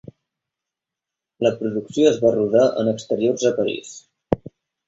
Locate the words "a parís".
3.51-3.93